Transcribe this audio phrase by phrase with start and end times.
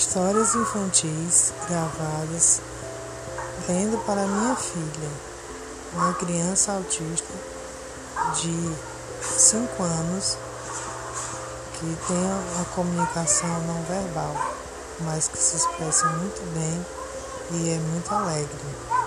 [0.00, 2.62] Histórias infantis gravadas
[3.68, 5.10] lendo para minha filha,
[5.92, 7.34] uma criança autista
[8.34, 8.74] de
[9.22, 10.38] 5 anos
[11.74, 14.34] que tem uma comunicação não verbal,
[15.00, 16.86] mas que se expressa muito bem
[17.50, 18.99] e é muito alegre.